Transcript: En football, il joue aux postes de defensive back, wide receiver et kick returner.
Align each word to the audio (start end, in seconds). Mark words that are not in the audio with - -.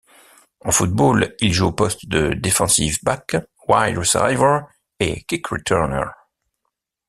En 0.61 0.71
football, 0.71 1.35
il 1.41 1.53
joue 1.53 1.67
aux 1.67 1.73
postes 1.73 2.07
de 2.07 2.33
defensive 2.33 2.97
back, 3.03 3.37
wide 3.67 3.99
receiver 3.99 4.61
et 4.99 5.21
kick 5.25 5.45
returner. 5.45 6.05